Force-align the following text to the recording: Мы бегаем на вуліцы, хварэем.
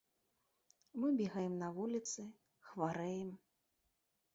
Мы 1.03 1.11
бегаем 1.19 1.55
на 1.61 1.69
вуліцы, 1.77 2.21
хварэем. 2.71 3.29